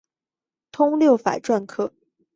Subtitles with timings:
[0.71, 1.93] 通六法篆刻。